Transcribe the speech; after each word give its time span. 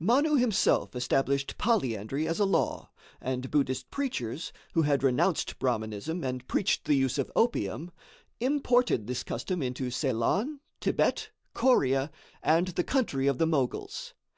Manu 0.00 0.36
himself 0.36 0.96
established 0.96 1.58
polyandry 1.58 2.26
as 2.26 2.40
a 2.40 2.46
law, 2.46 2.88
and 3.20 3.50
Buddhist 3.50 3.90
preachers, 3.90 4.50
who 4.72 4.80
had 4.80 5.02
renounced 5.04 5.58
Brahminism 5.58 6.24
and 6.24 6.48
preached 6.48 6.86
the 6.86 6.94
use 6.94 7.18
of 7.18 7.30
opium, 7.36 7.90
imported 8.40 9.06
this 9.06 9.22
custom 9.22 9.60
into 9.62 9.90
Ceylon, 9.90 10.60
Thibet, 10.80 11.28
Corea, 11.52 12.10
and 12.42 12.68
the 12.68 12.84
country 12.84 13.26
of 13.26 13.36
the 13.36 13.46
Moguls. 13.46 14.14